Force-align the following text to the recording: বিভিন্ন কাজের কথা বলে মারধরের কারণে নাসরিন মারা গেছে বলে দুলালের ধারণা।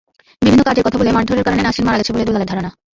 বিভিন্ন 0.41 0.61
কাজের 0.63 0.85
কথা 0.85 0.99
বলে 0.99 1.15
মারধরের 1.15 1.45
কারণে 1.45 1.61
নাসরিন 1.63 1.85
মারা 1.87 1.99
গেছে 1.99 2.13
বলে 2.13 2.27
দুলালের 2.27 2.49
ধারণা। 2.51 2.69